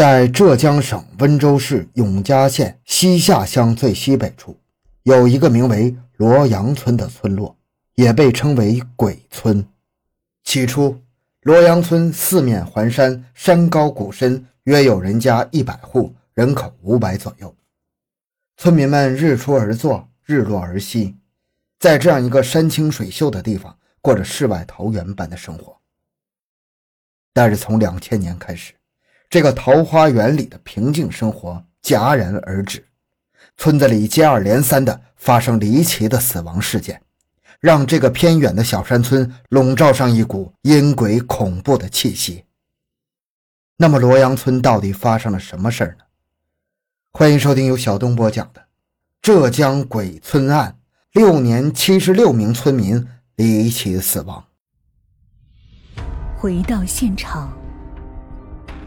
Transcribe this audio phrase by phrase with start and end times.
[0.00, 4.56] 在浙江省温州市永嘉县西下乡最西北处，
[5.02, 7.54] 有一个名为罗阳村的村落，
[7.96, 9.62] 也被称为鬼村。
[10.42, 10.98] 起初，
[11.42, 17.54] 罗阳村四面环山，山高谷深，约有人家一百户，人口五百左右。
[18.56, 21.14] 村民们日出而作，日落而息，
[21.78, 25.78] 在这样一个山清水秀的地方，过着世外桃源般的生活。
[27.34, 28.72] 但是从两千年开始，
[29.30, 32.84] 这个桃花源里的平静生活戛然而止，
[33.56, 37.00] 村子里接二连三的发生离奇的死亡事件，
[37.60, 42.44] 让这个偏远的小山村笼罩上一股阴鬼恐怖的气息。
[43.76, 46.04] 那么罗阳村到底发生了什么事儿呢？
[47.12, 48.60] 欢迎收听由小东播讲的
[49.22, 50.76] 《浙江鬼村案》，
[51.20, 53.06] 六年七十六名村民
[53.36, 54.44] 离奇死亡。
[56.36, 57.59] 回到现场。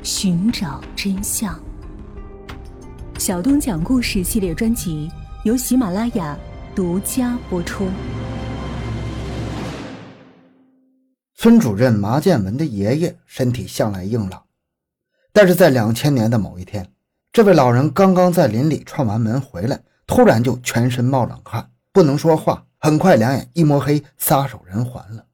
[0.04, 1.58] 寻找真相。
[3.18, 5.10] 小东讲故事系列专辑
[5.46, 6.38] 由喜马拉雅
[6.76, 7.88] 独家播出。
[11.36, 14.44] 村主任麻建文的爷爷身体向来硬朗，
[15.32, 16.92] 但是在两千年的某一天，
[17.32, 25.26] 这位老人刚刚在林里串完门回来，突然就全身冒冷汗，不能说话，很快两眼一抹黑，撒手人寰了。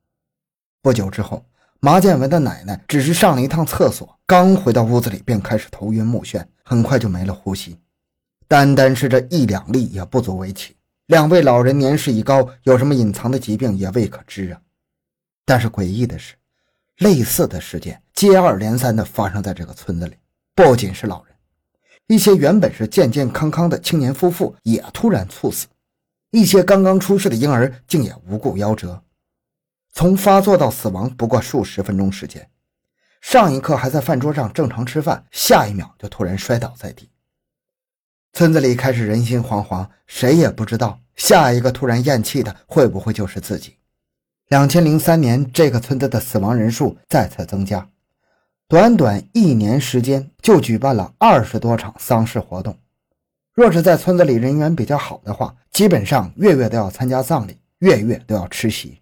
[0.83, 1.43] 不久之后。
[1.81, 7.77] 麻建文的奶奶只是上了一趟厕所，刚回到屋子里便开始头晕目眩，很快就没了呼吸。
[8.49, 10.75] 单单是这一两例也不足为奇。
[11.05, 14.59] 两位老人年事已高，有什么隐藏的疾病也未可知啊。
[15.45, 16.35] 但是诡异的是，
[16.97, 20.15] 类似的事件接二连三地发生在这个村子里。
[20.53, 21.33] 不仅是老人，
[22.07, 25.65] 一些原本是健健康康的青年夫妇也突然猝死，
[26.31, 29.01] 一些刚刚出世的婴儿竟也无故夭折。
[29.91, 32.49] 从发作到死亡不过数十分钟时间，
[33.21, 37.09] 上一刻还在饭桌上正常吃饭，下一秒就突然摔倒在地。
[38.31, 43.75] 村子里开始人心惶惶，谁也不知道下一个突然咽气的会不会就是自己。
[44.47, 47.89] 两千零三年，这个村子的死亡人数再次增加，
[48.67, 52.77] 短短一年时间就举办了二十多场丧事活动。
[53.53, 59.01] 若是在村子里人缘比较好的话，基本上月月都要参加葬礼，月月都要吃席。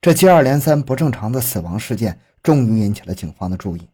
[0.00, 3.88] 这接二连三不正常的死亡事件终于引起了警方的注意。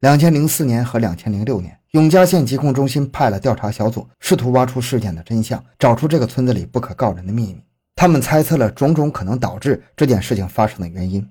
[0.00, 7.62] 两千零四年和两千零六年，永嘉县疾控中心派了调查小组，试图挖出事件的真相，找出这个村子里不可告人的秘密。
[7.94, 11.26] 他们猜测了种种可能导致这件事情发生的原因，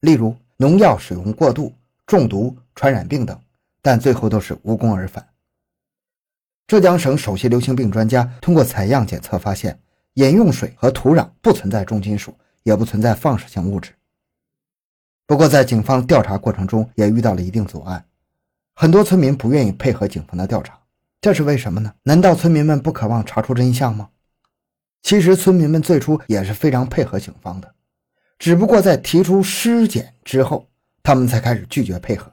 [0.00, 1.72] 例如农药使用过度、
[2.04, 3.40] 中毒、传染病等，
[3.80, 5.24] 但最后都是无功而返。
[6.66, 9.78] 浙江省首席流行病专家通过采样检测发现，
[10.14, 12.36] 饮用水和土壤不存在重金属。
[12.62, 13.92] 也不存在放射性物质。
[15.26, 18.04] 不过，在警方调查过程中也遇到了一定阻碍，
[18.74, 20.78] 很多村民不愿意配合警方的调查，
[21.20, 21.92] 这是为什么呢？
[22.02, 24.08] 难道村民们不渴望查出真相吗？
[25.02, 27.74] 其实，村民们最初也是非常配合警方的，
[28.38, 30.66] 只不过在提出尸检之后，
[31.02, 32.32] 他们才开始拒绝配合。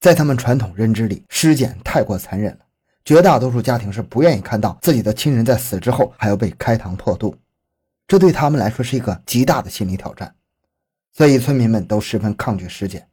[0.00, 2.60] 在他们传统认知里，尸检太过残忍了，
[3.04, 7.34] 绝大多数家庭是不愿意看到自己的亲人在死之后还要被开膛破肚。
[8.08, 10.34] 这对他们来说是一个极大的心理挑战，
[11.12, 13.06] 所以村民们都十分抗拒尸检。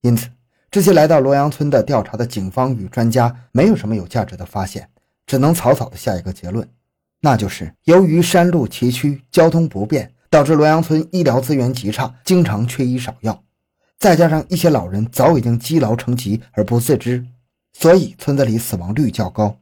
[0.00, 0.30] 因此，
[0.70, 4.88] 这些来到罗阳村的调查的警方与专家没有什么有价值的发现，
[5.26, 6.66] 只能草草的下一个结论，
[7.20, 13.44] 那就是由于山路崎岖、交通不便，导致罗阳村医疗资源极差，经常缺医少药，
[13.98, 17.26] 再加上一些老人早已经积劳成疾而不自知，
[17.74, 19.60] 所以村子里死亡率较高。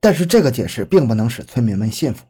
[0.00, 2.24] 但是，这个解释并不能使村民们信服。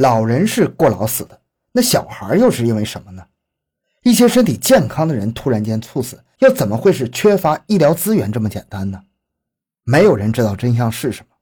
[0.00, 1.38] 老人是过劳死的，
[1.72, 3.22] 那小孩又是因为什么呢？
[4.02, 9.02] 一些身体健康的人突然间猝死，又怎么会是缺乏医疗资源这么简单呢？
[9.84, 11.36] 没有人知道真相是什么。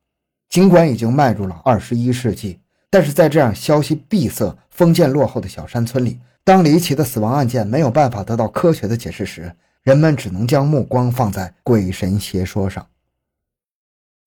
[0.49, 2.59] 尽管已经迈入了二十一世纪，
[2.91, 9.55] 但是在这样消息闭塞、封建落后的小山村里，当离奇的死亡案件没有办法得到科学的解释时，
[9.85, 12.85] 人们只能将目光放在鬼神邪说上。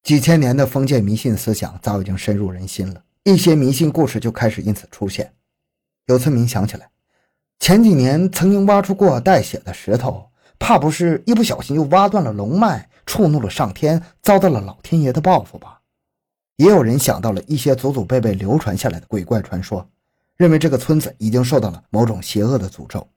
[0.04, 3.04] 几千年的封建迷信思想早已经深入人心了。
[3.24, 5.34] 一些迷信故事就开始因此出现。
[6.08, 6.90] 有村民想起来，
[7.60, 15.82] 前几年曾经挖出过带血的石头，怕不是一不小心又挖断了龙脉，触怒了上天，遭到了老天爷的报复吧？
[16.56, 19.88] 也有人想到了一些祖祖辈辈流传下来的鬼怪传说，
[20.36, 23.08] 认为这个村子已经受到了某种邪恶的诅咒。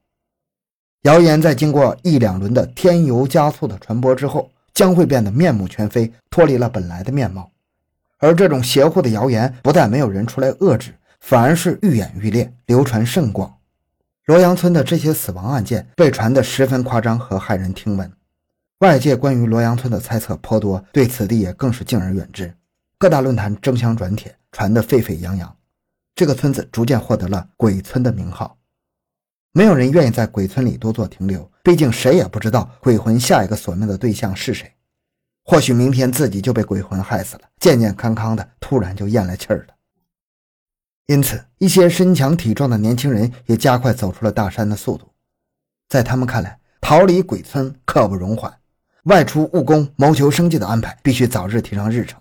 [1.01, 7.51] 谣言在经过一两轮的添油加醋的传播之后，将会变得面目全非，脱离了本来的面貌。
[8.25, 13.55] 而这种邪乎的谣言不但没有人出来遏制，反而是愈演愈烈，流传甚广。
[14.25, 18.11] 罗阳村的这些死亡案件被传得十分夸张和骇人听闻。
[18.79, 22.51] 外界关于罗阳村的猜测颇多，对此地也更是敬而远之。
[22.97, 25.55] 各大论坛争相转帖，传得沸沸扬扬。
[26.15, 28.57] 这个村子逐渐获得了“鬼村”的名号。
[29.51, 34.71] 没有人愿意在鬼村里多做停留，毕竟谁也不知道鬼魂下一个索命的对象是谁。
[35.47, 39.75] 或许明天自己就被鬼魂害死了，健健康康的，突然就咽了气儿了。
[41.05, 45.07] 因此，一些身强体壮的年轻人也加快走出了大山的速度。
[45.87, 48.51] 在他们看来，逃离鬼村刻不容缓，
[49.03, 52.19] 外出务工谋求生计的安排必须早日提上日程。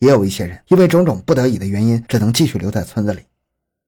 [0.00, 3.22] 也有一些人因为种种不得已的原因，只能继续留在村子里，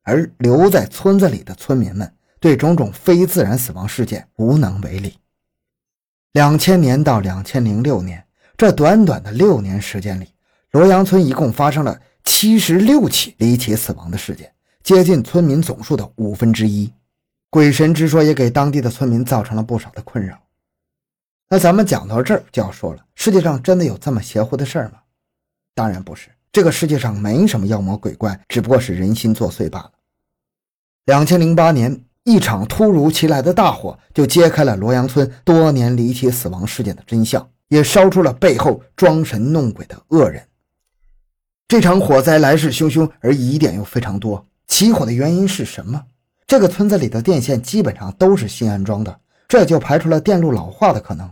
[0.05, 5.19] 而留在村子里的村民们对种种非自然死亡事件无能为力。
[6.32, 8.25] 两千年到两千零六年
[8.56, 10.29] 这短短的六年时间里，
[10.70, 14.50] 罗阳村一共发生了七十六起离奇死亡的事件，
[14.82, 16.90] 接近村民总数的五分之一。
[17.50, 20.38] 鬼神之说也给当地的村民造成了不少的困扰。
[21.50, 25.00] 那咱们讲到这儿就要说了，世界上真的有这么邪乎的事儿吗？
[25.75, 29.93] 当然不是，这个世界上没什么妖魔鬼怪，只不过是人心作祟罢了。
[31.05, 32.02] 两千零八年。
[32.24, 40.46] 一场突如其来的大火就揭开了罗阳村多年离奇死亡事件的真相，也烧出了背后装神弄鬼的恶人。
[41.66, 44.46] 这场火灾来势汹汹，而疑点又非常多。
[44.69, 46.00] 起火的原因是什么？
[46.46, 49.18] 这个村子里的电线基本上都是新安装的，
[49.48, 51.28] 这就排除了电路老化的可能。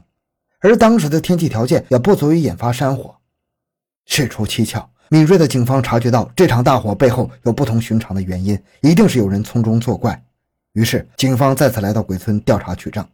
[0.60, 3.14] 而当时的天气条件也不足以引发山火。
[4.06, 10.24] 事出蹊跷，敏锐的警方察觉到这场大火背后有不同寻常的原因，一定是有人从中作怪。
[10.72, 13.06] 于是，警方再次来到鬼村调查取证。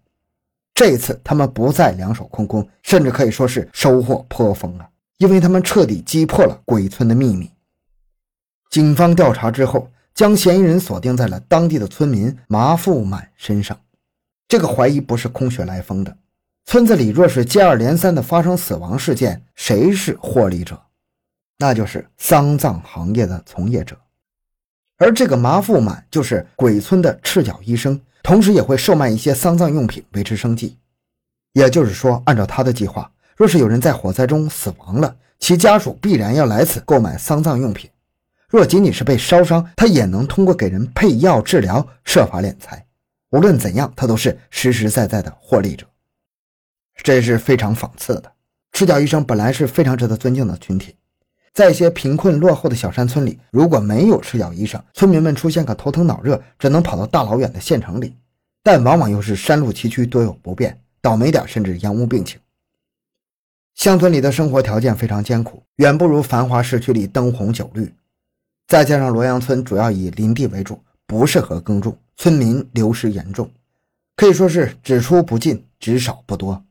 [0.75, 4.87] 这一次，他们不再两手空空，甚至可以说是收获颇丰啊！
[5.17, 7.51] 因为他们彻底击破了鬼村的秘密。
[8.69, 13.79] 警方调查之后，将嫌疑人锁定在了当地的村民麻富满身上。
[14.47, 16.15] 这个怀疑不是空穴来风的。
[16.67, 20.79] 村子里若是接二连三的发生死亡事件，谁是获利者？
[21.59, 23.97] 那就是丧葬行业的从业者。
[24.99, 30.77] 而这个麻富满就是鬼村的赤脚医生，同时也会售卖一些丧葬用品维持生计。
[31.53, 37.91] 也就是说，按照他的计划，若是有人在火灾中死亡了，其家属必然要来此购买丧葬用品；
[38.49, 42.87] 若仅仅是被烧伤，他也能通过给人配药治疗设法敛财。
[43.31, 45.87] 无论怎样，他都是实实在在的获利者。
[47.03, 48.33] 这是非常讽刺的。
[48.73, 50.95] 赤脚医生本来是非常值得尊敬的群体。
[51.57, 58.15] 在一些贫困落后的小山村里，如果没有赤脚医生，村民们出现个头疼脑热，只能跑到大老远的县城里，
[58.63, 62.39] 但往往又是山路崎岖，多有不便，倒霉点甚至延误病情。
[63.75, 67.91] 乡村里的生活条件非常艰苦，远不如繁华市区里灯红酒绿。
[68.69, 73.51] 再加上罗阳村主要以林地为主，不适合耕种，村民流失严重，
[74.15, 76.63] 可以说是只出不进，只少不多。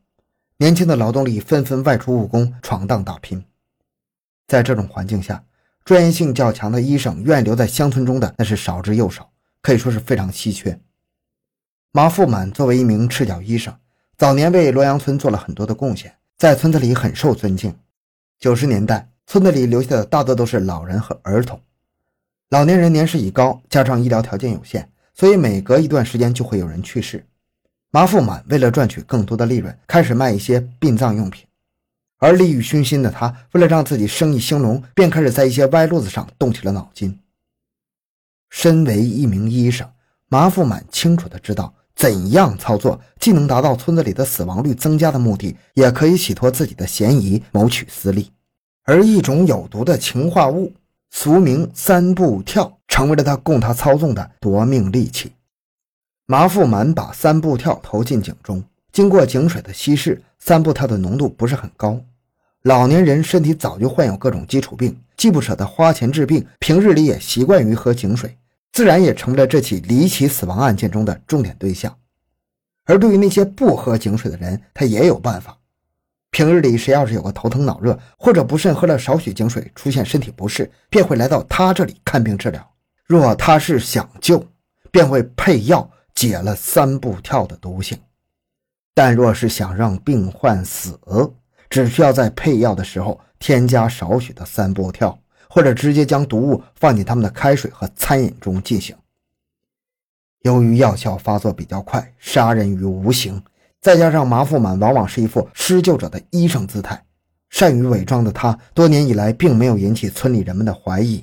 [0.58, 3.42] 年轻的劳动力纷纷外出务工，闯荡打拼。
[4.46, 5.44] 在这种环境下，
[5.84, 10.78] 专业性较强的医生愿意留在乡村中的那是少之又少，可以说是非常稀缺。
[11.92, 13.74] 马富满作为一名赤脚医生，
[14.16, 17.74] 早年为罗阳村做了很多的贡献，在村子里很受尊敬。
[18.38, 21.60] 九十年代，村子里留下的大多都是老人和儿童，
[22.50, 27.26] 老年人年事已高，加上医疗条件有限，所以每隔一段时间就会有人去世。
[27.90, 31.46] 马富满为了赚取更多的利润，开始卖一些殡葬用品。
[32.18, 37.18] 而利欲熏心的他，为了让自己生意兴隆，便开始在一些歪路子上动起了脑筋。
[38.48, 39.88] 身为一名医生，
[40.28, 48.30] 麻富满清楚的知道，怎样操作既能达到村子里的死亡率增加的目的，也可以洗脱自己的嫌疑，谋取私利。
[48.84, 50.72] 而一种有毒的氰化物，
[51.10, 55.32] 俗名三步跳，成为了他供他操纵的夺命利器。
[56.26, 58.64] 麻富满把三步跳投进井中。
[58.92, 62.00] 经过井水的稀释，三步跳的浓度不是很高。
[62.66, 68.36] 老年人身体早就患有各种基础病，既不舍得花钱治病，平日里也习惯于喝井水，
[68.72, 71.96] 自然也成为了这起离奇死亡案件中的重点对象。
[72.84, 75.56] 而对于那些不喝井水的人，他也有办法。
[76.32, 82.68] 平日里谁要是有个头疼脑热，或者不慎喝了少许井水，出现身体不适，便会来到他这里看病治疗。
[83.06, 84.44] 若他是想救，
[84.90, 87.96] 便会配药解了三步跳的毒性。
[88.92, 90.98] 但若是想让病患死，
[91.84, 95.18] 只需要在配药的时候添加少许的三步跳，
[95.48, 98.96] 或者直接将毒物放进他们的开水和餐饮中进行。
[100.40, 103.42] 由于药效发作比较快，杀人于无形，
[103.82, 107.04] 再加上麻富满往往是一副施救者的医生姿态，
[107.50, 111.22] 善于伪装的他，多年以来并没有引起村里人们的怀疑。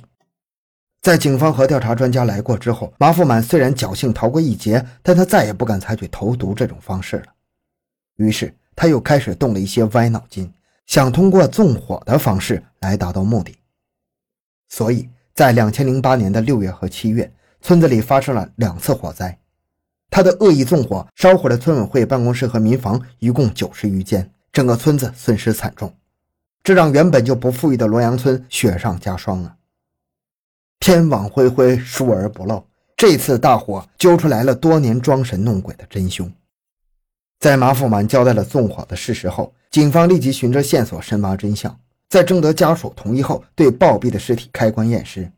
[1.02, 7.24] 在警方和调查专家来过之后，麻富满虽然侥幸逃过一劫，但他再也不敢采取投毒这种方式了。
[8.16, 10.52] 于是，他又开始动了一些歪脑筋，
[10.86, 13.56] 想通过纵火的方式来达到目的。
[14.68, 19.38] 所以在两千零八年的六月和七月，村子里发生了两次火灾。
[20.10, 25.92] 他的恶意纵火烧毁了村委会办公室和民房，一共九十余间，整个村子损失惨重。
[26.62, 29.56] 这让原本就不富裕的罗阳村雪上加霜啊！
[30.80, 32.64] 天网恢恢，疏而不漏。
[32.96, 36.30] 这次大火揪出来了多年装神弄鬼的真凶。
[37.40, 41.78] 在马富满交代了纵火的事实后，警方立即循着线索深挖真相。
[42.08, 45.30] 在征得家属同意后，对暴毙的尸体开棺验尸，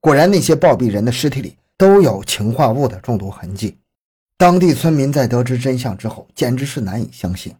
[0.00, 3.76] 果然那些暴毙人的尸体里都有氰化物的中毒痕迹。
[4.36, 7.52] 当地村民在得知真相之后，简直是难以相信。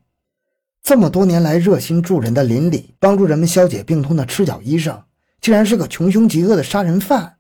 [0.83, 5.03] 这么多年来热心助人的邻里，帮助人们消解病痛的赤脚医生，
[5.41, 7.37] 竟然是个穷凶极恶的杀人犯。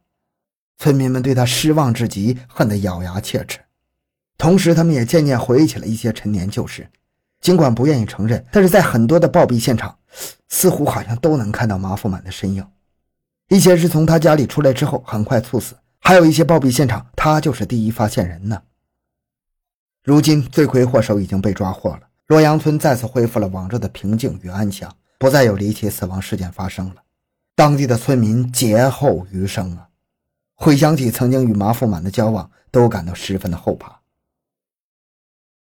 [0.78, 3.60] 村民们对他失望至极，恨得咬牙切齿。
[4.40, 6.88] 同时，他们也渐渐回忆起了一些陈年旧事，
[7.42, 9.98] 尽管不愿意承认，但是在很多的暴毙现场，
[10.48, 12.66] 似乎好像都能看到马富满的身影。
[13.50, 18.62] 一些是从他家里出来之后很快猝死，还有一些暴毙现场，他就是第一发现人呢。
[20.02, 22.00] 如今，罪魁祸首已经被抓获了。
[22.28, 27.02] 洛阳村再次恢复了往日的平静与安详，不再有离奇死亡事件发生了。
[27.54, 29.88] 当地的村民劫后余生啊，
[30.54, 33.99] 回想起曾经与马富满的交往，都感到十分的后怕。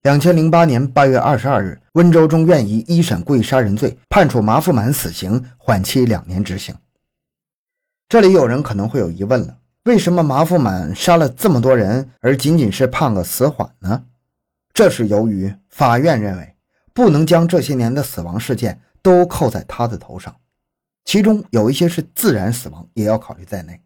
[0.03, 6.75] 两千零八年八月二十二日，温州中院以一审故意杀人罪判处马富满死刑，缓期两年执行。
[8.09, 14.03] 这里有人可能会有疑问了：为什么马富满杀了这么多人，而仅仅是判个死缓呢？
[14.73, 16.53] 这是由于法院认为。
[16.93, 20.35] 不能将这些年的死亡事件都扣在他的头上，
[21.05, 23.81] 其中有一些是自然死亡，也要考虑在内。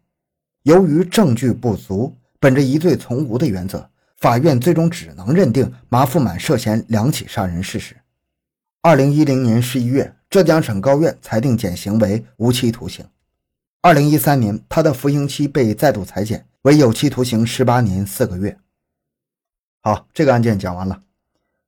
[0.64, 7.96] 由于证据不足，本着疑罪从无的原则，法院最终只能认定马富满涉嫌两起杀人事实。
[8.82, 13.06] 二零一零年十一月，浙江省高院裁定减刑为无期徒刑。
[13.80, 18.58] 二零一三年，他的服刑期被再度裁减为有期徒刑十八年四个月。
[19.82, 21.02] 好，这个案件讲完了。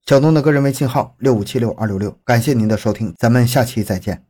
[0.06, 4.24] 小东的个人微信号六五七六二六六，感谢您的收听，咱们下期再见。